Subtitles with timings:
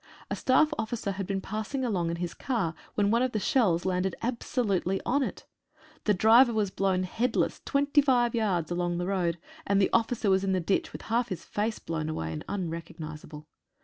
[0.31, 3.85] A staff officer had been passing along in his car, when one of the shells
[3.85, 5.45] landed absolutely on it.
[6.05, 9.37] The driver was blown headless 25 yards along the road,
[9.67, 13.45] and the officer was in the ditch with half his face blown away and unrecognisable.